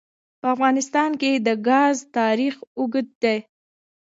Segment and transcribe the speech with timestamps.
[0.39, 3.37] په افغانستان کې د ګاز تاریخ اوږد دی.